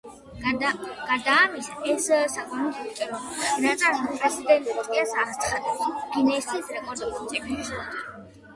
[0.45, 2.07] გარდა ამისა, ეს
[2.37, 3.21] საკონდიტრო
[3.67, 8.37] ნაწარმი პრეტენზიას აცხადებს გინესის რეკორდების წიგნში შესასვლელად.